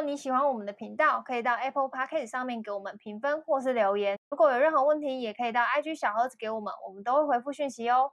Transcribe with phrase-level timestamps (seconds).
[0.00, 4.18] 果你喜欢我们的频道，可以到 Apple Podcast 上面给我们评分或是留言。
[4.30, 8.10] 如果有任何问题，也可以到 IG 小盒子给我们，我们都会回复讯息哦。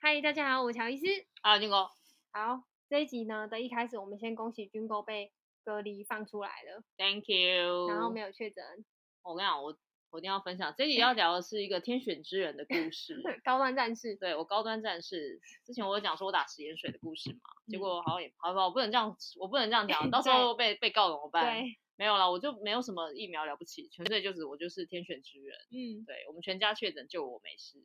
[0.00, 1.04] 嗨，大家好，我是乔医师。
[1.42, 1.84] 好，军哥。
[2.32, 5.30] 好，这一集呢的一开始，我们先恭喜军哥被
[5.64, 6.82] 隔离放出来了。
[6.98, 7.88] Thank you。
[7.88, 8.64] 然后没有确诊。
[9.22, 9.72] 我跟你讲，我。
[10.10, 13.22] 我一定要分享，这集要聊的是一个天选之人的故事。
[13.44, 21.44] 高端战士，对，我高端战士，之前我有讲说我打食盐水的故事嘛，嗯、结果好像也好吧，我不能这样，我不能这样讲， 到时候被被告怎么办？
[21.60, 21.76] 对。
[21.98, 25.58] 没有啦，我就没有什么疫苗了不起，纯粹就是我就是天选之人。
[25.70, 27.82] 嗯，对，我们全家确诊，就我没事。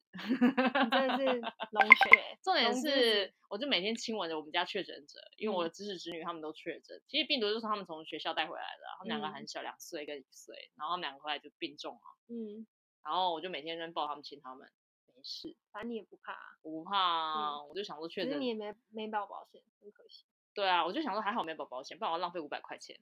[0.91, 1.25] 真的是
[1.71, 2.37] 龙血。
[2.43, 7.01] 重点是，我就每天亲吻着我们家确诊者，因为我的侄子侄女他们都确诊。
[7.07, 12.01] 其实病毒就是他们从学校带回来的，他们两个很小，两岁跟一岁，然后他们两个回来就病重了。
[12.27, 12.67] 嗯，
[13.03, 14.69] 然后我就每天在抱他们亲他们，
[15.15, 15.55] 没事。
[15.71, 16.37] 反正你也不怕。
[16.63, 18.41] 我不怕，我就想说确诊。
[18.41, 20.25] 你也没没保保险，很可惜。
[20.53, 22.99] 对啊，我就想说还好没保保险，不然我浪费五百块钱。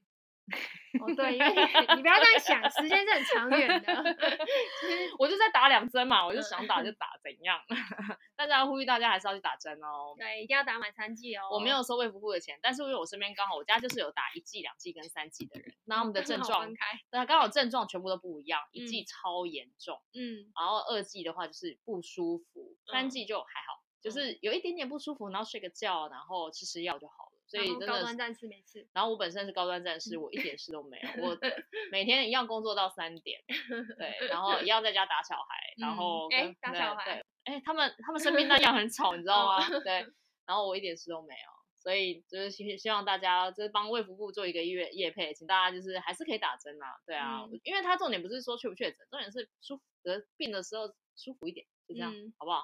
[1.00, 1.46] 哦，对，因为
[1.96, 3.94] 你不要这样想，时间是很长远的。
[5.18, 7.60] 我就在打两针嘛，我就想打就打，怎样？
[8.36, 10.14] 大家呼吁大家还是要去打针哦。
[10.18, 11.42] 对，一定要打满三剂哦。
[11.52, 16.68] 我没有收卫福部的钱，但是因为我身边刚好我家就是有打一剂、两剂跟三剂的人，那他们的症状，
[17.10, 27.29] 那，刚好症状全部都不一样，一剂超严重，嗯，然后二剂的话就是不舒服，三剂就还好，就是有一点点不舒服，然后睡个觉，然后吃吃药就好了。
[27.50, 28.86] 所以真的，高端战士没事。
[28.92, 31.24] 然后我本身是高端战士，我一点事都没有。
[31.24, 31.36] 我
[31.90, 33.40] 每天一样工作到三点，
[33.98, 39.66] 对，然后一样在家打小孩，然后哎打小孩，对，哎他们他们生病那样很 吵，你知道吗？
[39.82, 40.06] 对，
[40.46, 41.50] 然后我一点事都没有，
[41.82, 52.62] 所以就是希希望大家就是帮卫福部做一个月夜配，请大家就是还是可以打针啊，对啊，因为他重点不是说确不确诊，重点是舒服得病的时候舒服一点，就这样，好不好？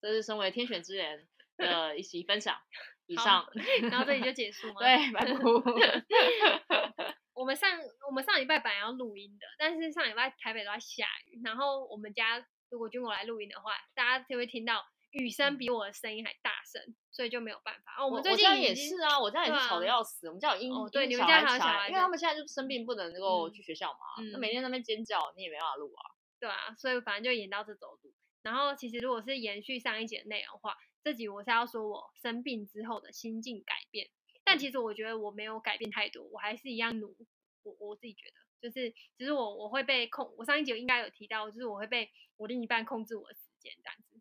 [0.00, 2.56] 这是身为天选之人的一起分享。
[3.12, 3.44] 以上，
[3.90, 4.78] 然后这里就结束 吗？
[4.78, 7.14] 对，拜拜。
[7.34, 7.70] 我们上
[8.06, 17.96] 我们上礼拜本来要录音的，但是上礼拜台北都在下雨，然后我们家如果军哥来录音的话，大家就会听到雨声比我的声音还大声，所以就没有办法。
[17.98, 26.00] 哦，我们最近也是啊，我家也是吵得要死，我们家有婴对，你们家还有小孩，因为他们现在就生病不能够去学校嘛，那每天在那边尖叫，你也没办法录啊。
[26.38, 28.12] 对啊，所以反正就延到这走路。
[28.42, 30.76] 然后其实如果是延续上一节的内容的话。
[31.02, 34.08] 这集我是要说我生病之后的心境改变，
[34.44, 37.16] 但其实我觉得我没有改变太多，我还是一样努。
[37.62, 44.20] 我我自己觉得，就是其实我我会被控，我上一集应该有提到，就是我会被我另一半控制我的时间这样子。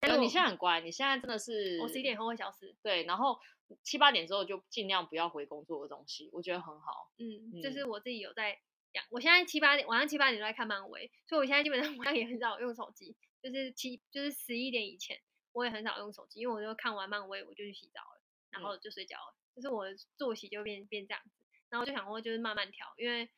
[0.00, 3.38] 但是你现在很乖，你现在真的是我十一点后会消失，对，然后
[3.84, 7.12] 七八点之后就尽量不要回工作的东西，我觉得很好。
[7.18, 8.58] 嗯，就是我自己有在
[8.92, 15.20] 养，我现在七八点晚上七八点都在看漫威，所以我现在基本上 晚上也很少用手机，就是七就是十一点以前。
[15.54, 18.20] 我也很少用手机，因为我就看完漫威我就去洗澡了，
[18.50, 21.30] 然后就睡觉了，嗯、就是我的作息就变变这样子。
[21.70, 23.28] 然后我就想说，就是慢慢调，因为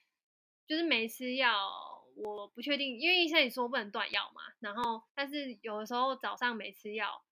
[0.66, 1.70] 就是没吃药，
[2.16, 4.42] 我不确定，因为医生也说不能断药嘛。
[4.60, 7.22] 然后，但是有的时候早上没吃药，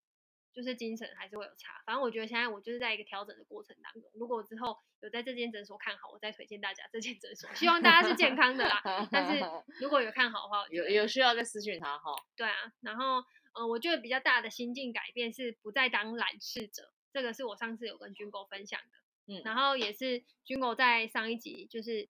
[0.53, 1.83] 就是精神还是会有差。
[1.85, 4.03] 反正我觉得现在我就是在一个调整的过程当中。
[4.15, 7.53] 如果之后有在这间诊所看好，我再推荐大家这间诊所。
[7.55, 8.83] 希望大家是健康的啦。
[9.11, 9.45] 但是
[9.81, 12.15] 如果有看好的话，有有需要再私讯他哈。
[12.37, 13.25] 对啊，然后。
[13.55, 22.09] 嗯，我觉得比较大的心境改变是不再当懒事者，这个是我上次有跟军狗分享的，嗯，然后也是军狗在上一集就是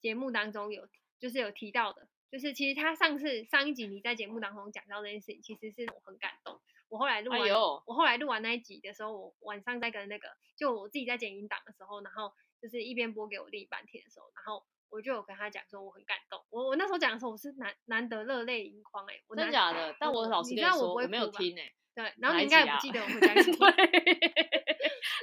[0.00, 6.60] 节目当中有就是有提到的，就是其实他上次上一集你在节目当中讲到这件事情，其实是我很感动。
[6.88, 12.32] 我后来录完，哎、我后来录完那一集的时候，我晚上在跟那个就我自己在剪音档的时候，然后
[12.62, 14.64] 就是一边播给我另一半听的时候，然后。
[14.96, 19.94] 我就有跟他讲说我很感动，我我那时候讲的时候我是难难得热泪盈眶哎，真的假的？
[20.00, 21.70] 但我老实跟你说，我没有听哎。
[21.94, 23.72] 对，然后你应该也不记得我们 讲什么。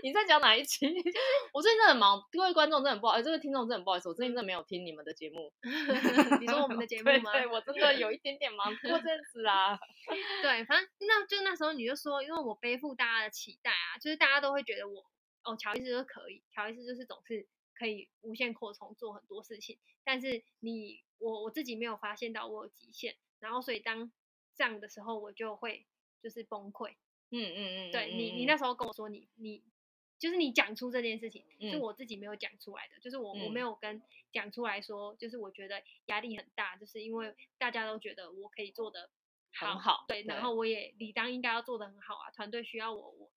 [0.02, 0.86] 你在讲哪一期？
[1.54, 5.52] 我最近真的很忙，各位观众真的很不好意思，这位听众真的很不好意思，我最近真的没有听你们的节目。
[6.42, 7.32] 你说我们的节目吗？
[7.32, 9.80] 对，我真的有一点点忙，过阵子啊。
[10.42, 15.06] 对，反正那就那时候你就说，因为我背负大家的期待啊，就是大家都会觉得我
[15.44, 17.48] 哦，乔医师就可以，乔医师就是总是。
[17.84, 24.10] 可以无限扩充做很多事情，但是你我我自己没有发现到我有极限，然后所以当
[24.56, 25.86] 这样的时候，我就会
[26.22, 26.92] 就是崩溃。
[27.32, 29.62] 嗯嗯嗯，对你你那时候跟我说你你
[30.18, 34.02] 就是你讲出这件事情，是我自己没有讲出来的，就是我我没有跟
[34.32, 39.10] 讲出来说，就是我觉得压力很大，就是因为大家都觉得我可以做的
[39.52, 43.30] 很好，对，然后我也理当应该要做的很好啊，团队需要我，我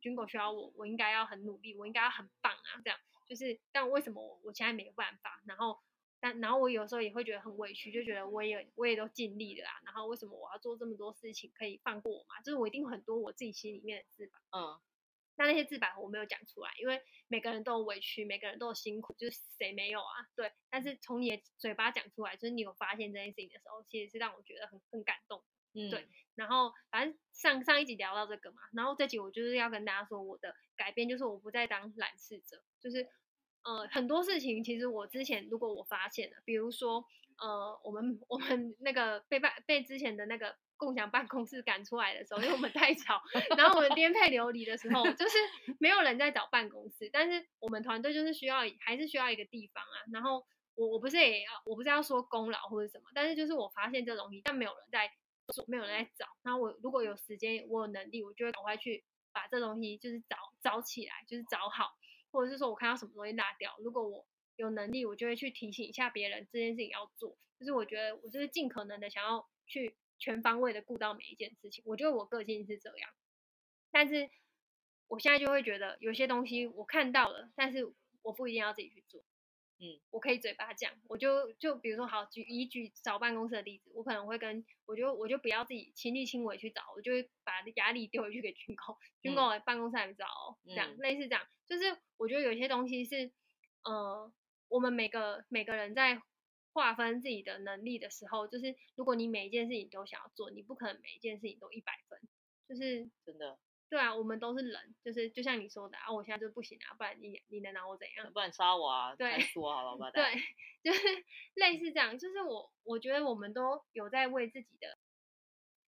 [0.00, 2.98] 军狗需要我，我应该要很努力，我应该要很棒啊，这样。
[3.30, 5.40] 就是，但为什么我我现在没有办法？
[5.46, 5.78] 然后，
[6.18, 9.80] 但然后我有时候也会觉得很委屈，就觉得我也我也都尽力了啦。
[9.84, 11.52] 然后为什么我要做这么多事情？
[11.54, 12.40] 可以放过我吗？
[12.44, 14.40] 就是我一定很多我自己心里面的事吧。
[14.50, 14.80] 嗯，
[15.36, 20.26] 但那些自白我没有讲出来，因为每个人都有委屈，每个人都有辛苦，就是谁没有啊？
[20.34, 20.50] 对。
[20.68, 25.40] 但是从你的嘴巴讲出来，就是你有发现这件事情的时候，其实是让我觉得很很感动。
[25.72, 26.08] 嗯，对。
[26.34, 33.06] 然后反正上上一集聊到这个嘛，然后这集我就是要跟大家说我的改变，就是我不再当揽事者，就是
[33.62, 37.04] 呃很多事情其实我之前如果我发现了，比如说
[37.38, 40.56] 呃我们我们那个被办被之前的那个。
[40.80, 43.20] 共享办公室赶出来的时候，因为我们太吵，
[43.54, 45.36] 然后我们颠沛流离的时候，就是
[45.78, 49.96] 没有人在找办公室，但是我们团队就是需要，还是需要一个地方啊。
[50.10, 50.42] 然后
[50.76, 55.12] 我我不是也要，我不是要说功劳或者什么，但是就是我发现这东西，但没有人在
[55.48, 56.24] 做，没有人在找。
[56.42, 61.90] 然后我如果有时间，我有能力，我就会赶快去把这东西就是找找起来，就是找好，
[62.30, 67.36] 或者是说我看到什么东西落掉，如果我有能力，我就会去提醒一下别人这件事情要做。
[67.58, 69.96] 就是我觉得我就是尽可能的想要去。
[70.22, 73.10] 全方位的顾到每一件事情，我觉得我个性是这样，
[73.90, 74.28] 但是
[75.08, 77.90] 我现在就会觉得有些东西我看到了，但是
[78.20, 79.24] 我不一定要自己去做，
[79.80, 90.26] 嗯，我可以嘴巴讲，我就就比如说好举以举找办公室的例子，我可能会跟我就我就不要自己亲力亲为去找，我就会把压力丢回去给军工，军狗办公室还没找，
[90.66, 93.32] 这样、嗯、类似这样，就是我觉得有些东西是
[93.84, 94.32] 呃，
[94.68, 96.22] 我们每个每个人在。
[96.72, 102.20] 划分自己的能力的时候，就是如果你每一件事情都想要做，你不可能每一件事情都一百分，
[102.68, 103.58] 就是真的。
[103.90, 108.32] 对啊，我们都是人，就是就像你说的啊，我现在就不行啊，不然你你能拿我怎样？
[108.32, 109.14] 不然杀我啊！
[109.18, 110.12] 对，说好了吧？
[110.12, 110.24] 对，
[110.80, 111.02] 就是
[111.54, 114.96] 类似这样，就是我我觉得我们都有在为自己的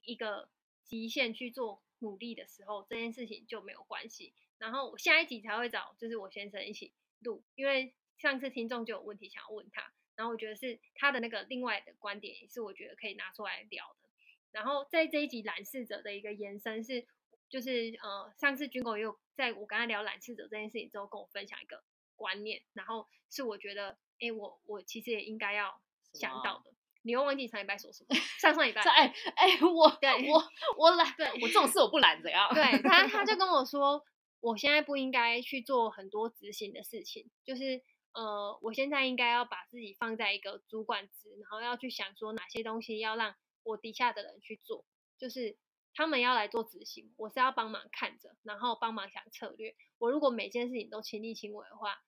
[0.02, 0.50] 一个
[0.84, 4.34] 极限去做努力的时候，这件事情就没有关系。
[4.58, 9.94] 然后我下一集才会找就是我先生一起录，因为上次听众就有问题想要问他。
[10.16, 14.10] 然后我觉得是他的那个另外的观点，也是我觉得可以拿出来聊的。
[14.52, 17.08] 然后在这一集蓝事者的一个延伸是，
[17.52, 21.84] 就是呃，上次军狗也有在我跟他聊揽事者这件事情之后，跟我分享一个
[22.16, 25.80] 观念，然后是我觉得，哎，我我其实也应该要
[26.14, 26.72] 想到的。
[26.72, 28.16] 么你又忘记上礼拜说什么？
[28.40, 30.44] 上上礼拜，哎哎，我对我
[30.78, 32.50] 我懒，对我这种事我不懒，怎样？
[32.56, 34.04] 对他他就跟我 说，
[34.40, 37.84] 我现在不应该去做很多执行的事情，就是。
[38.14, 43.34] 呃，我现在应该要把自己放在一个主管职，然后要去想说哪些东西要让
[43.64, 44.84] 我底下的人去做，
[45.18, 45.56] 就是
[45.94, 49.76] 他们要来做执行，我是要帮忙看着，然后帮忙想策略。
[49.98, 52.04] 我如果每件事情都亲力亲为的话，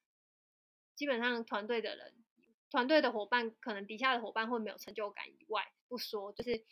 [0.95, 2.13] 基本上团队的人、
[2.69, 6.63] 团队的伙伴，可能底下的伙伴会没有成就感以外，不说，就是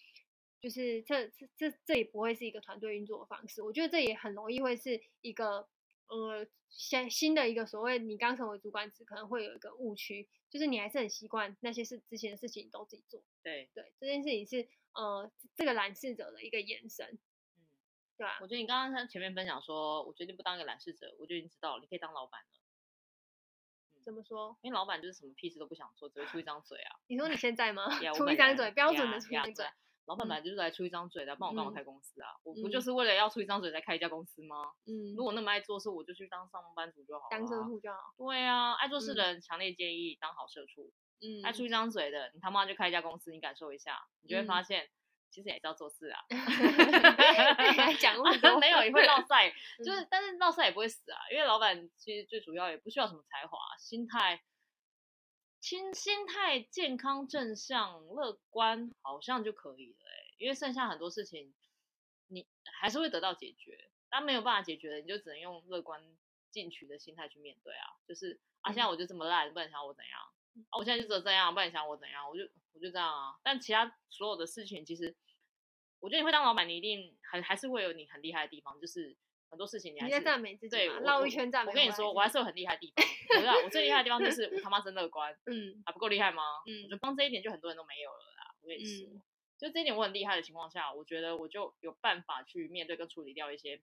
[0.60, 3.62] 就是这这这这也不会是一个团队运作的方式。
[3.62, 5.68] 我觉得这也很容易会是一个。
[6.08, 13.24] 呃，新新的一个所谓你刚成为主管职，可能会有一个误区，就是你还是很习惯那些事之前的事情都自己做。
[13.42, 17.08] 对对，这件事情是呃这个揽事者的一个眼神。
[17.56, 17.64] 嗯，
[18.18, 18.40] 对吧？
[18.42, 22.48] 我觉得你刚刚前面分享说，我决定不当一个揽事者，我就已经知道了，你可以当老板了。
[24.04, 24.58] 怎么说？
[24.62, 27.00] 因为老板就是什么屁事都不想做，只会出一张嘴啊。
[27.08, 27.88] 你说你现在吗？
[28.02, 29.66] Yeah, 出一张嘴，标准的出一张嘴。
[30.06, 32.30] 老板本来就是来出一张嘴的，帮、嗯、我干嘛开公司啊？
[32.38, 34.74] 嗯、我不就是为了要出一张嘴才开一家公司吗？
[34.88, 37.28] 嗯，如果那么爱做事，我就去当上班族就好了。
[37.30, 38.00] 当社畜就好。
[38.18, 40.92] 对啊，爱做事的人强烈建议当好社畜。
[41.22, 44.90] 嗯，爱出一张嘴的，你他妈就开一家公司，你感受一下，你就会发现，嗯、
[45.30, 46.20] 其实也是要做事啊。
[48.00, 48.16] 讲
[48.60, 49.54] 没有也会落赛，
[49.86, 54.42] 就是但是落赛也不会死啊，因为老板其实最主要也不需要什么才华，心态。
[55.62, 60.34] 心心态健康、正向、乐观，好像就可以了哎。
[60.40, 61.54] 因为剩下很多事情，
[62.30, 62.48] 你
[62.80, 63.92] 还是会得到解决。
[64.10, 66.02] 但没有办法解决的，你就只能用乐观
[66.50, 67.86] 进取的心态去面对啊。
[68.08, 70.20] 就是啊，现在我就这么烂，不然想我怎样？
[70.70, 72.28] 啊，我现在就只有这样，不然想我怎样？
[72.30, 72.44] 我就
[72.74, 73.40] 我就这样啊。
[73.44, 75.16] 但其他所有的事情，其实
[76.00, 79.16] 我觉得你会当老板，你一定还还是会有你很厉害的地方，就是。
[79.52, 81.72] 很多事情你还是赞美自己，对，绕一圈赞美。
[81.72, 83.06] 我跟你说，我还是有很厉害的地方。
[83.36, 85.38] 我知道，我最厉害的地方就是 我他妈真乐观。
[85.46, 86.42] 嗯，还不够厉害吗？
[86.66, 88.56] 嗯，我觉得光这一点就很多人都没有了啦。
[88.62, 89.22] 我跟你说，嗯、
[89.60, 93.82] 就这一点我很厉害的情况下，我觉得我就有办法去面对跟处理掉一些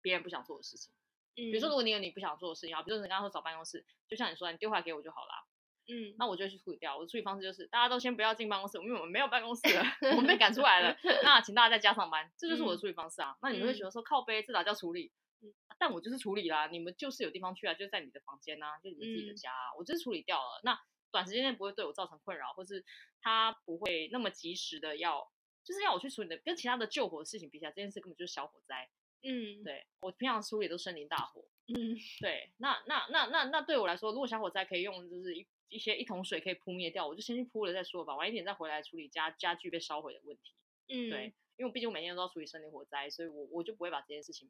[0.00, 0.90] 别人不想做的事情。
[1.36, 5.46] 嗯，比如说如果你有你不想做的事情，啊，比如说你刚刚说找办公室，就像你说，你丢回来给我就好了。
[5.88, 6.96] 嗯，那我就去处理掉。
[6.96, 10.96] 我的处理方式就是，大家都先不要进办公室，因为我们没有办公室了， 我们被赶出来了。
[11.22, 13.30] 那请大家在家上班，这就是我的处理方式啊。
[13.32, 15.12] 嗯、那你们会觉得说，靠背，这哪叫处理？
[15.42, 16.66] 嗯，但我就是处理啦。
[16.66, 19.70] 你们就是有地方去啊，就在你的房间啊，就你们自己的家啊。
[19.74, 20.60] 嗯、我就是处理掉了。
[20.64, 20.78] 那
[21.12, 22.84] 短时间内不会对我造成困扰，或是
[23.20, 25.30] 他不会那么及时的要，
[25.62, 26.36] 就是要我去处理的。
[26.38, 28.88] 跟其他的救火的事情比起来，这件事根本就是小火灾。
[29.22, 31.44] 嗯，对，我平常处理都森林大火。
[31.68, 35.46] 嗯，对，那那那那那对我来说，如果小火灾可以用，就是一。
[35.68, 40.54] 一些一桶水可以扑灭掉，我就先去扑了再说吧，晚一点再回来处理家家具被烧毁的问题。
[40.86, 44.48] 嗯，对，因为我毕竟我每天都要处理森林火灾，所以我我就不会把这件事情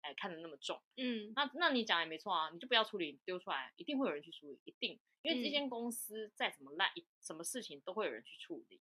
[0.00, 0.82] 哎看得那么重。
[0.96, 6.90] 嗯，那那你讲也没错啊，你就不要处理，丢出来一定会有人去处理，一定，因为这间公司再怎么烂，
[7.22, 8.80] 什么事情都会有人去处理。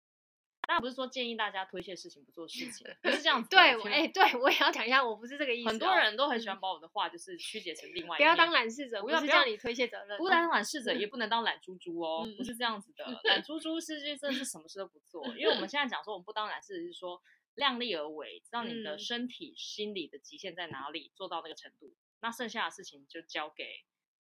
[0.67, 3.49] 当然不是说建议大家推卸事情不做事情，不是这样子。
[3.49, 5.71] 对，哎、欸，对我也要讲一下，我不是这个意思、哦。
[5.71, 8.23] 很多人都很喜欢把我的话就是曲解成另外一个。
[8.23, 10.17] 不要当懒事者，不是叫你推卸责任。
[10.17, 13.05] 不当懒事者，也不能当懒猪猪哦，不是这样子的。
[13.23, 17.21] 懒猪猪是就真的是什么事都不做，因为我们现在讲说我们不当懒事者，是说
[17.55, 23.65] 量力而为，知道你的身体、心理的极限在哪里，做到那个程度，那剩下的事情就交给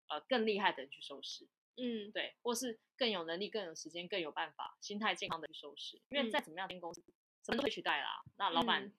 [0.08, 1.48] 呃更厉害的人去收拾。
[1.77, 6.01] 嗯，对，或是更有能力、更有时间、更有办法、心态健康的去收拾。
[6.10, 7.01] 因为再怎么样，这间公司
[7.46, 8.24] 什么都会取代啦。
[8.36, 8.93] 那老板、嗯、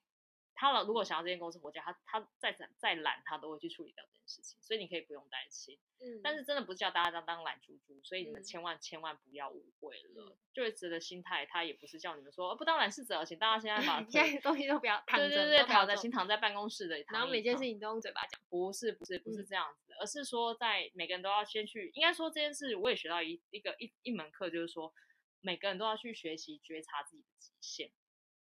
[0.58, 4.60] 他老如果想要这间公司活下，他他再怎再懒，他都会去处理掉这件事情。
[4.60, 5.78] 所以你可以不用担心。
[6.00, 10.36] 嗯，但是真的不是叫大家当当懒猪猪，所以你们千万千万不要误会了。
[10.52, 18.40] 就会觉得心态，他也不是叫你们说不当懒事者，请大家现在把 现在东西都不要躺着，对对对，躺在心躺在办公室的，然后每件事情都用嘴巴讲。
[18.48, 19.96] 不是不是不是这样子的。
[20.00, 24.92] 而是说，在每个人都要先去，应该说这件事，我也学到一一个一一门课，就是说，
[25.40, 27.90] 每个人都要去学习觉察自己的极限，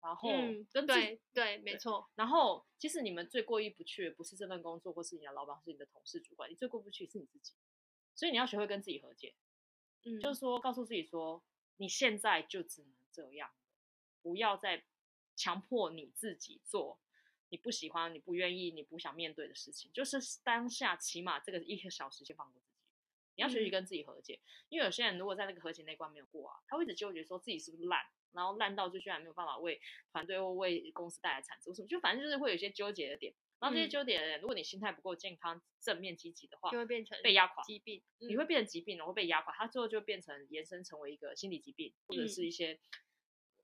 [0.06, 2.08] 然后跟、嗯、对对没错。
[2.14, 7.54] 然后，其实你们最过意不去的不是这份工作，或是你的老板，或是你的同事、主管，你最过不去是你自己。
[8.14, 9.34] 所以你要学会跟自己和解，
[10.04, 11.42] 嗯，就是说告诉自己说，
[11.78, 13.50] 你现在就只能这样，
[14.22, 14.84] 不要再
[15.34, 17.00] 强迫你自己做。
[17.48, 22.82] 你不喜欢、你不愿意、你不想面对的事情，就是当下起码这个一个小时先放过自己。
[23.36, 28.04] 你要学习跟自己和解，嗯、因为有些人如果在那个和解那关没有过啊，他会一直纠结说自己是不是烂，
[28.36, 29.80] 然后烂到就居然没有办法为
[30.12, 33.34] 团队或为公司带来产值，什么就反正就是会有一些纠结的点。
[33.58, 38.02] 然后这些纠结的人，嗯、如果你心态不够健康、正面积极的话，就会变成被压垮疾病。
[38.20, 42.78] 嗯、你会变成疾病，然后被压垮，它最后就变成延伸成为一个心理疾病，或者是一些、嗯、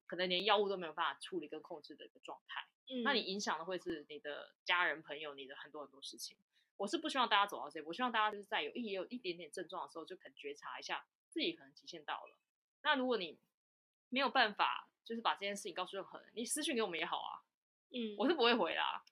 [0.07, 2.65] 可能连药物都没有办法处理跟控制的一个状态。
[2.89, 6.39] 嗯、那你影响的会是你的家人、朋友，你的很多很多事情。
[6.79, 12.35] 我是不希望大家走到这一步，我希望大家就是在有一有一点点症状的时候，就可能觉察一下自己可能极限到了。
[12.83, 13.39] 那如果你
[14.13, 17.43] 没有办法，就是把这件事情告诉任何人，你私信给我们也好啊。
[17.95, 19.03] 嗯，我是不会回啦。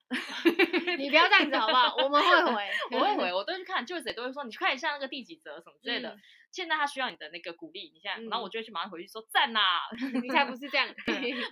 [0.96, 1.96] 你不要这样子好不好？
[2.02, 6.10] 我们会回，我会回， 我都去看，就是谁都会说，你去看一下那个第几则什么之类的。
[6.10, 9.60] 嗯现在他需要你的那个鼓励，你现在，嗯、然后我就会去马上回去说赞呐，
[10.20, 10.92] 你才不是这样，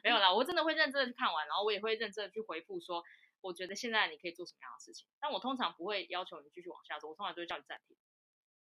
[0.03, 3.01] 没有啦，我真的会认真的去看完，然后我也会认真的去回复说，
[3.41, 7.97] 我觉得现在你可以做什么样的事情，但我通常不会要求你继续往下做，我通常都会叫你暂停，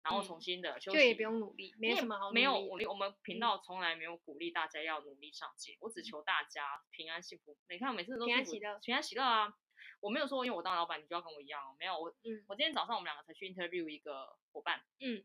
[0.09, 9.53] 然后重新的休息，就也不用努力，没什么好努力，没有我我们频道从来没有鼓励大家要努力上进，我只求大家平安幸福，你看我每次都平安喜乐，平安喜乐啊，
[10.01, 15.25] 我没有说因为我当老板你就要跟我一样，没有我，嗯，我今天早上我们两个才去 interview 一个伙伴，嗯。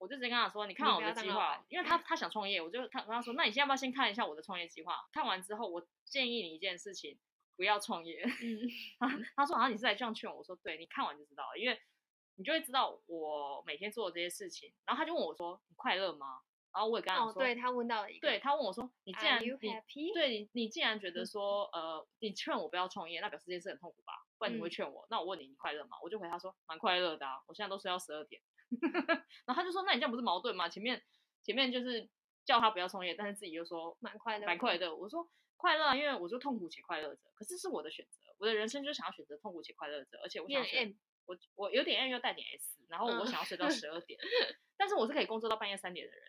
[0.00, 5.06] 我就直接跟他说：“你看我的计划，因为他他想创业，我就他跟他说：那你现在要不要先看一下我的创业计划？
[5.12, 7.20] 看完之后，我建议你一件事情，
[7.54, 8.24] 不要创业。
[8.24, 11.78] 嗯，他说好像你是来这样劝我，我说对，你看完就知道了，因为
[12.36, 14.72] 你就会知道我每天做的这些事情。
[14.84, 16.40] 然后他就问我说：你快乐吗？
[16.72, 19.42] 然后我也跟他说：哦，对他问到了一个，对他问我说：你既然?
[19.42, 24.12] 你对你你既然觉得说呃，你劝我不要创业，那表示这件事很痛苦吧？
[24.38, 25.02] 不然你会劝我？
[25.02, 25.96] 嗯、那我问你，你快乐吗？
[26.02, 28.40] 我就回他说：蛮快乐的啊，我现在都睡到十二点。”
[29.44, 30.68] 然后他就说：“那你这样不是矛盾吗？
[30.68, 31.02] 前面
[31.42, 32.08] 前面就是
[32.44, 34.94] 叫他不要创业，但是自己又说蛮快乐，蛮快乐。
[34.94, 40.96] 我说快乐啊，因为我就痛苦且快乐着，可是是我的选择，我的人生就想要选择痛苦且快乐着，而且我想选
[41.26, 46.22] 我我有点 M 又带点 S，然后我想要睡到十二点，嗯、 但是我是可以工作到半夜三点的人，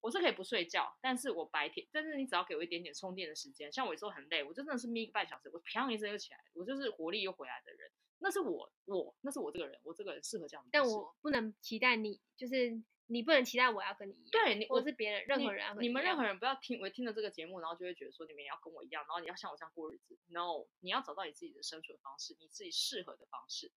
[0.00, 7.90] 我是可以不睡觉，但是我白天，但是你只要给我一点点充电的时间，像我有时候很累，我就真的是眯个半小时，我啪一声就起来，我就是活力又回来的人。”
[8.24, 10.64] 那是我，我那是我这个人，我这个人适合这样。
[10.70, 14.30] 但我不能期待你，就是你不能期待我要跟你一样。
[14.30, 20.16] 对，你我是别人，任何人你，你们任何人不要听我听了这个节目，然后就会觉得说你们也要跟我一样，然后你要像我这样过日子。
[20.28, 23.72] No，你要找到你自己的生存方式，你自己适合的方式。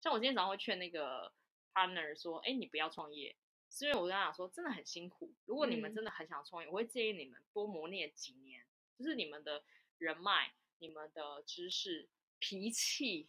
[0.00, 1.32] 像我今天早上会劝那个
[1.72, 3.36] partner 说，哎，你不要创业，
[3.70, 5.34] 是因为我跟他讲说真的很辛苦。
[5.44, 8.64] 如果你们真的很想创业，嗯、我会建议你们多磨练几年，
[8.98, 9.62] 就是你们的
[9.98, 13.28] 人脉、你们的知识、脾气。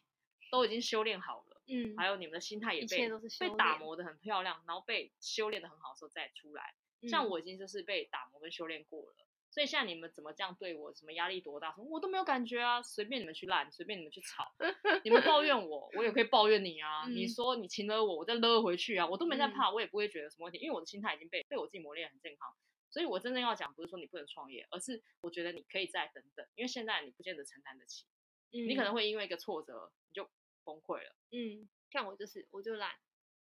[0.51, 3.07] 都已经修炼好了，嗯，还有你们的心态也被
[3.39, 6.73] 被打磨的很漂亮，然后被修炼的很好的时候再出来。
[7.01, 14.51] 嗯、像我已经就是被打磨跟修炼过了，所以现在你们怎么这样对我，什么压力多大，我都没有感觉啊，随便你们去烂，随便你们去吵，
[15.03, 17.05] 你们抱怨我，我也可以抱怨你啊。
[17.07, 22.53] 嗯、你说你请了我，我再勒回去啊，我都没在怕，我也不会觉得什么问题，因为我的心态已经被被我自己磨练很健康。
[22.89, 28.05] 所以我真正要讲不是说你不能创业，而是我觉得你可以再等等，因为现在你不见得承担得起，
[28.51, 30.29] 嗯、你可能会因为一个挫折你就。
[30.65, 32.91] 崩溃了，嗯，像我就是，我就烂，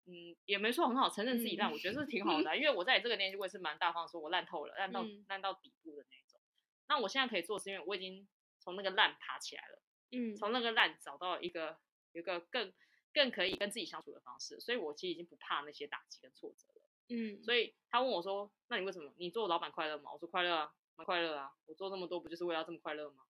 [0.07, 6.39] 嗯，也没说，很好，承认自己烂，嗯、我觉得是挺好的，因为我在这个年纪，我也是蛮大方，说我烂透了，烂到烂、嗯、到底部的那种。
[6.87, 8.25] 那我现在可以做，是因为我已经
[8.59, 11.77] 从那个烂爬起来了，嗯，从那个烂找到一个
[12.13, 12.71] 有一个更
[13.13, 16.89] 更可以跟自己相处的方式，所以我其实已经不怕那些打击跟挫折了。
[17.09, 23.23] 嗯，所以他问我说：“那你为什么你做老板快乐吗？”我说：“快乐啊，蛮快乐啊，我做这么多不就是为了这么快乐吗？”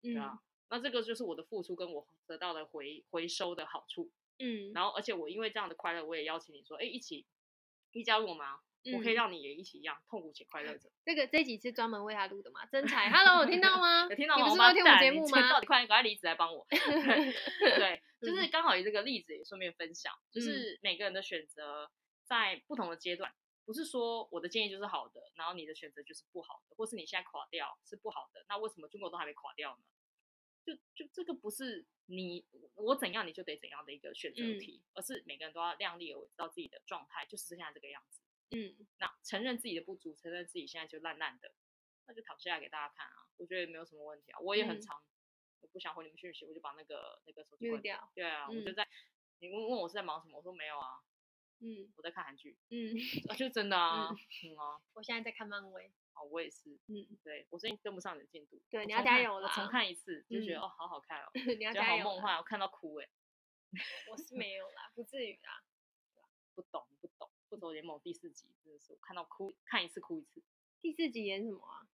[0.00, 0.38] 对啊，
[0.70, 4.10] 那这个就是我的付出跟我得到的回回收的好处。
[4.38, 7.26] 嗯，然后而且我因为这样的快乐，我也邀请你说：“哎，一起
[7.92, 8.60] 一加入我吗？”
[8.92, 10.90] 我可以让你也一起一样痛苦且快乐着。
[11.06, 12.66] 这个这集是专门为他录的嘛？
[12.66, 14.06] 真才，Hello，有听到吗？
[14.10, 14.44] 有听到吗？
[14.44, 15.52] 你不是要听我节目吗？
[15.52, 16.66] 到底快点，赶快离职来帮我。
[16.68, 21.90] 对，就是刚好有这个例子也顺便分享，就是每个人的选择
[22.24, 23.32] 在不同的阶段，
[23.64, 29.82] 不是说我的建议就是好的，然后你的选择就是不好的，或是你现在垮掉是不好的，那为什么中国都还没垮掉呢？
[30.64, 38.20] 就就这个不是你我怎样你就得怎样的一个选择题，而是每个人都要量力而为，知道自己的状态就是现在这个样子。
[38.50, 41.54] 嗯，那承认自己的不足，承认自己现在就烂烂的，
[42.06, 44.38] 那就躺下来给大家看啊，我觉得也没有什么问题啊。
[44.40, 45.08] 我也很常，嗯、
[45.62, 48.10] 我不想回你们讯息，我就把那个那个手机关掉。
[48.14, 48.86] 对啊，嗯、我就在
[49.40, 51.02] 你问问我是在忙什么，我说没有啊，
[51.60, 52.94] 嗯，我在看韩剧，嗯，
[53.28, 54.16] 啊，就真的啊，嗯，
[54.52, 63.08] 嗯啊， 我现在在看漫威，啊，我也是，嗯，对我最近跟不上你的进度，对，你要加油了，我重看一次就觉得、嗯、哦，好好看哦， 你要加油，好梦幻，我看到哭哎，
[64.10, 65.62] 我是 没有啦，不至于啦，
[66.54, 67.30] 不懂不懂。
[67.50, 70.42] 复仇联盟第四集真的是我看到哭，看一次哭一次。
[70.80, 71.86] 第四集演什么啊？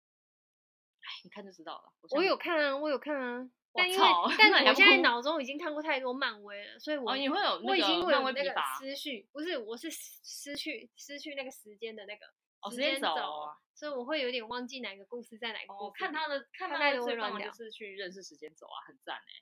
[1.01, 1.93] 哎，你看就知道了。
[2.03, 3.51] 我，我有看啊，我有看啊。
[3.73, 4.03] 但因为，
[4.37, 12.27] 但我现在脑中已经看过太多漫威了，所以我、哦、你会有我已经会有那个思绪，不是，我是失去失去那个时间的那个
[12.69, 15.91] 时间轴、哦，所以我会有点忘记哪个故事在哪个故事。
[15.91, 19.33] 哦、看他的看他的最棒就是去认识时间走啊，很赞哎。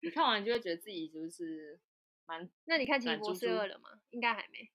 [0.00, 1.78] 你看完你就会觉得自己就是
[2.24, 2.50] 蛮……
[2.64, 4.00] 那你看《奇异博士二》了吗？
[4.10, 4.70] 应该还没。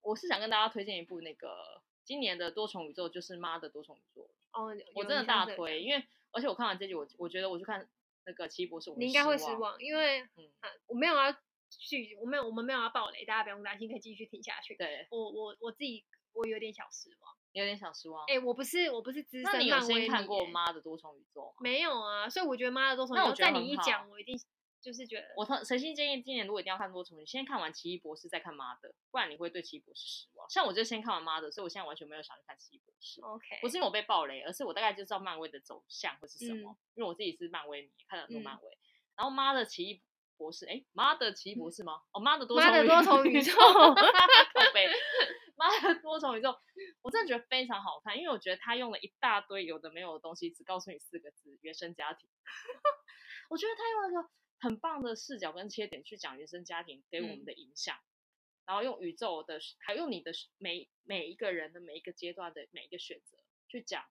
[0.00, 7.86] 我是想跟大家推荐一部那个今年的多重宇宙，就是妈的多重宇宙哦，我真的大推，因为而且我看完这集，我我觉得我去看
[8.24, 10.50] 那个奇异博士，我你应该会失望，因为嗯，
[10.86, 11.32] 我没有要
[11.68, 14.76] 去，我没有，我们没有要爆雷，大家不用担心，可以继续听下去。
[14.76, 18.24] 对，我我我自己我有点小失望，有点小失望。
[18.26, 21.54] 哎，我不是我不是资深那你有先看过妈的多重宇宙吗？
[21.60, 24.38] 没有啊，所以我觉得妈的多重宇宙，在你一讲，我一定。
[24.78, 30.48] 就是觉得，我诚心建议今年如果一定要看多重，你先看完奇异博士再看妈的，不然你会对奇异博士失望。
[30.48, 33.20] 像我就先看完妈的，所以我现在完全没有想去看奇异博士。
[33.20, 38.70] OK，不是因为我被暴雷，而是我大概就知道漫威的走向会是什么，嗯、因为我自己是漫威迷，看了很多漫威。
[38.70, 40.00] 嗯、然后妈的奇异
[40.36, 42.02] 博士，哎，妈的奇异博士吗？
[42.06, 44.86] 嗯、哦，妈的多重宇宙，妈的多重宇宙，靠北，
[45.56, 46.56] 妈的多重宇宙，
[47.02, 52.28] 我真的觉得非常好看，因为我觉得他用了一大堆有的没有的东西，只告诉你四个字：原生家庭。
[53.50, 54.30] 我觉得他用了个。
[54.58, 63.36] 很棒的视角跟切点去讲原生家庭给我们的影响，嗯、然后用宇宙的，还用你的每每一个人的每一个阶段的每一个选择
[63.68, 64.02] 去讲，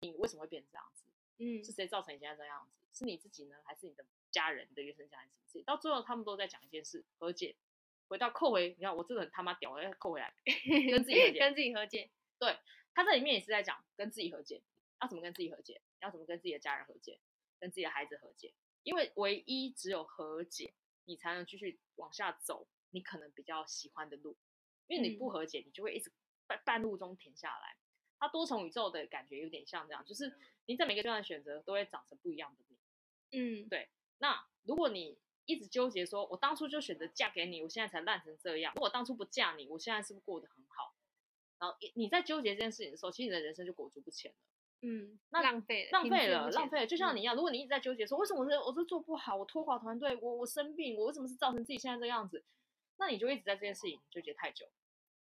[0.00, 1.04] 你为什么会变成这样子？
[1.38, 2.98] 嗯，是谁造成你现在这样子？
[2.98, 4.04] 是你自己呢，还是你的
[4.36, 5.64] 家人的原生家庭？
[5.64, 7.56] 到最后他们都在讲一件事，和解，
[8.08, 10.34] 回到扣回，你看我真的很他妈屌，我要扣回来，
[10.90, 12.10] 跟自己和解，跟自己和解。
[12.38, 12.58] 对，
[12.92, 14.60] 他这里面也是在讲跟自己和解，
[15.00, 15.80] 要怎么跟自己和解？
[16.00, 17.18] 要怎么跟自己的家人和解？
[17.58, 18.52] 跟自己的孩子和解？
[18.82, 20.74] 因为唯一只有和解，
[21.06, 22.66] 你才能继续往下走。
[22.90, 24.36] 你可能比较喜欢的路，
[24.86, 26.10] 因为你不和解，你就会一直
[26.46, 27.76] 半半路中停下来。
[28.18, 30.32] 它多重宇宙的感觉有点像这样，就是
[30.64, 32.76] 你在每个阶段选择都会长成不一样的你。
[33.38, 33.88] 嗯，对。
[34.18, 38.72] 那如果你一直纠结说，我当初就选择嫁给你，我现在才烂成这样。
[38.74, 40.94] 如果当初不嫁你，我现在是不是过得很好？
[41.58, 44.36] 然后你在纠结这件事情的时候，其实你的人生就裹足不前了。
[44.82, 52.44] 嗯，那浪费了浪费了，浪费了，就像你一样，如果你一直在纠结说，为什么我这我这做不好，我拖垮团队，我我生病，我为什么是造成自己现在这样子？
[52.98, 54.66] 那你就一直在这件事情纠结太久。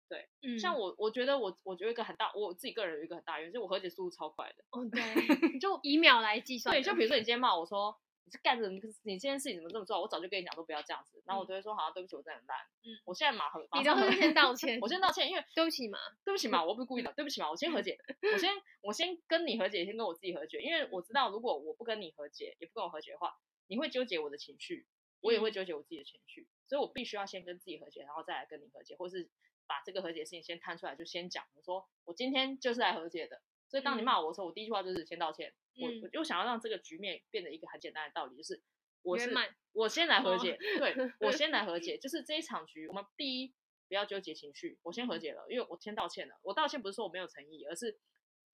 [0.08, 4.64] 对，嗯，像我，我觉得我，我觉得一个很大，我自己个人有一个很大原因，就是我和解速度超快的。
[4.72, 5.02] 哦，对，
[5.60, 6.74] 就以秒来计算。
[6.74, 8.00] 对，就比如说你今天骂我说。
[8.26, 10.02] 你是干什么，你这件事情怎么这么做？
[10.02, 11.22] 我早就跟你讲，说不要这样子。
[11.26, 12.58] 然后我就会说，好像对不起，我真的很烂。
[12.84, 14.80] 嗯，我现在马上，你都会先道歉。
[14.82, 17.98] 我先道歉，因为对不起嘛，对不起嘛，我不是故意的， 对不起嘛，我先和解。
[18.34, 23.36] 我先，我先跟你和解，先跟我自己和解，因为我知道，如果我不跟你和解，也不跟我和解的话，
[23.68, 24.88] 你会纠结我的情绪，
[25.22, 29.30] 我也会纠结我自己的情绪，所以我必须要先跟自己和解，然后再来跟你和解，或是
[29.68, 31.46] 把这个和解的事情先摊出来，就先讲。
[31.56, 33.40] 我说我今天就是来和解的。
[33.68, 35.54] 所以当你骂我的时候，我第一句话就是先道歉。
[35.78, 38.62] 我我就想要让这个局面变得一个很简单的道理，就是。
[39.02, 39.32] 我是
[39.72, 43.54] 我先来和解，哦、对，我先来和解，就是这一场局，我们第一
[43.88, 46.40] 不要纠结情绪，我先和解了，因为我先道歉了。
[46.42, 48.00] 我道歉不是说我没有诚意，而是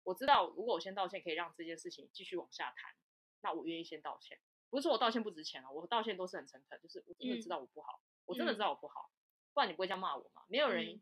[0.04, 2.94] 我知道如果我先道歉可以让这件事情继续往下谈，
[3.42, 4.38] 那我愿意先道歉。
[4.70, 9.10] 不是说我道歉不值钱了，我道歉都是很诚恳，就是我真的知道我不好，嗯、我真的知道我不好，
[9.52, 10.44] 不然你不会这样骂我嘛？
[10.48, 10.98] 没有人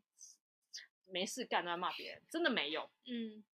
[1.05, 2.89] 没事干都要骂别人，真的没有。
[3.05, 3.45] 嗯，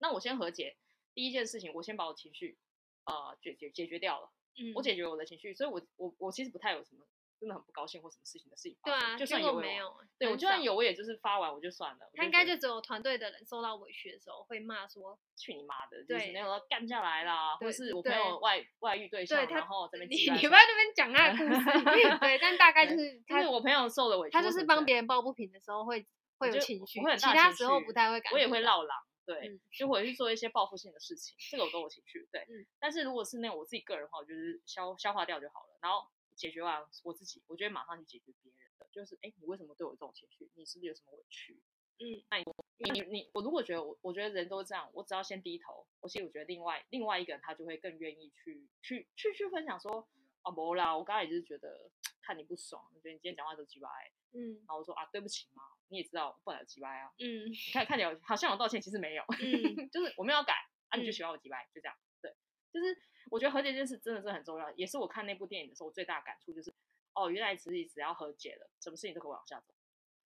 [0.00, 0.76] 那我先和解，
[1.14, 2.58] 第一件事情，我先把我情绪。
[3.04, 7.06] 呃解解解决掉了，嗯，我解决我的情绪，所以我我我其实不太有什么。
[7.40, 12.10] 真的很不高兴或什么事情的事情发生，对啊，就算有没有，对我就算有，我也就是发完我就算了。
[12.12, 21.64] 他应该就只有团队的人受到委屈的时候会骂说：“去你妈的！”就是那种干下来啦，或是我朋友外外遇对象，然后这边你你不要这边讲他的故事，
[22.20, 28.98] 对，但大概就是就是我朋友受了委屈，他就是帮别人抱不平的时候会会有情绪，其他时候不太会感，我也会闹狼，
[29.34, 32.46] 对，就会去做一些报复性的事情，这个我都有情绪，对，
[32.78, 36.08] 但是如果是那种我自己个人的话，我就是消消化掉就好了，然后。
[36.36, 38.88] 解决完我自己，我就会马上去解决别人的。
[38.90, 40.50] 就是，哎，你为什么对我这种情绪？
[40.54, 41.60] 你是不是有什么委屈？
[41.98, 42.44] 嗯，那你
[42.78, 50.08] 你你你，我如果觉得我，我觉得人都是这样，我只要先低头，我其实我觉得另外另外一个人他就会更愿意去去去去分享说，
[50.40, 51.90] 啊，没啦，我刚才也就是觉得
[52.22, 53.90] 看你不爽，我觉得你今天讲话都鸡巴，
[54.32, 60.54] 嗯，然后我说啊，对不起嘛，你也知道我本来鸡巴啊，嗯，你看看起来好像有道歉，其实没有，嗯， 就是我没有改，
[60.88, 62.34] 啊，你就喜欢我鸡歪，就这样，对，
[62.72, 62.98] 就是
[63.30, 66.72] 我觉得和解这件事真的是很重要，也是我看那部电影的时候我最大的感触就是。
[67.12, 69.74] 哦，原来自己只要和解了，什么事情都可以往下走。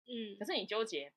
[0.04, 1.10] 嗯，可是你纠结，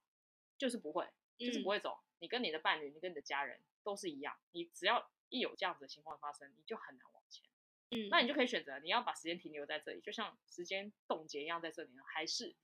[0.57, 1.05] 就是不会，
[1.37, 1.99] 就是不会走。
[2.01, 7.45] 嗯、你跟你的伴侣，你跟你的家人都是一样，你只要一有这样子的情况发生，你就很难往前。
[7.91, 12.55] 嗯，那你就可以选择，你要把时间停留在这里，就像时间冻结一样在这里呢，还是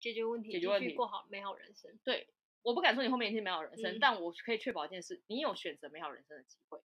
[0.00, 1.98] 解决问题，解决问题，过好美好人生。
[2.04, 2.28] 对，
[2.62, 6.80] 我不敢说你后面一定美好人生，嗯、但我可以确保一件事，你有选择美好人生的机会。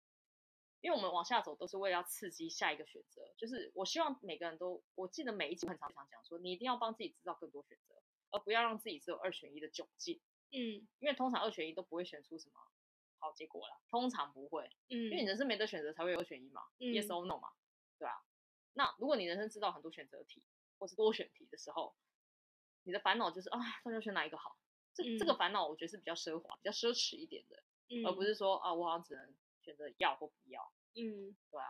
[0.80, 7.94] 因为我们往下走都是为了要刺激下一个选择，就是我希望每个人都，我记得每一集很常常讲说，你一定要帮自己制造更多选择，
[8.30, 10.22] 而不要让自己只有二选一的窘境。
[10.52, 12.54] 嗯，因为通常二选一都不会选出什么
[13.18, 14.70] 好结果了，通常不会。
[14.88, 17.50] 嗯，因为你人生没得选择才会有二选一嘛，嗯，yes or no 嘛，
[17.98, 18.24] 对吧？
[18.72, 20.42] 那如果你人生知道很多选择题
[20.78, 21.94] 或是多选题的时候，
[22.84, 24.56] 你的烦恼就是啊，到底要选哪一个好？
[24.94, 29.34] 这、嗯、这个烦恼我觉得是比较奢华、比较奢侈一点的，嗯、而不是说啊，我好像只能。
[29.62, 31.68] 选择要或不要，嗯，对啊，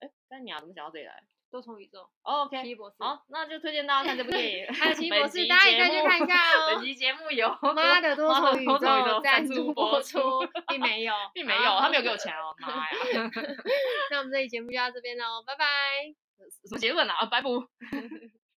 [0.00, 1.24] 哎，但你啊，怎么想到这里来？
[1.50, 6.74] 多重宇宙，OK，奇异博士，好，那就推荐大家看这部电影， 还有奇异博士，大家也可以去看一下哦。
[6.74, 10.20] 本期节目由 妈的多重宇宙赞助播出，
[10.68, 12.98] 并没有，并没有，他没有给我钱哦，妈呀！
[14.12, 15.64] 那我们这期节目就到这边喽，拜拜。
[16.68, 17.24] 什么结论啊？
[17.24, 17.48] 拜拜。